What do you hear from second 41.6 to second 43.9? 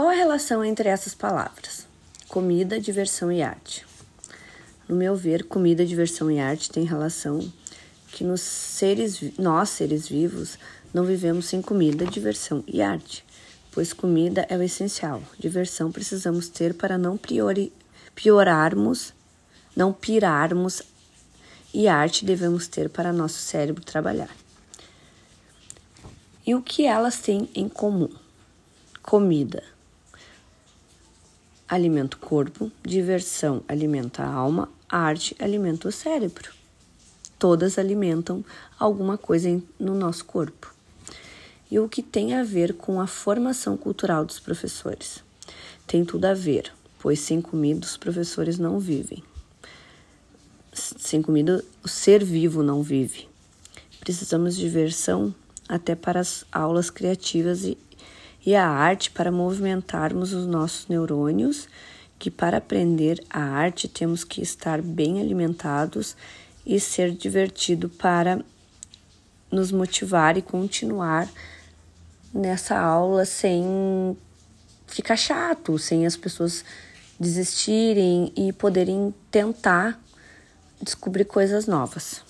E o que tem a ver com a formação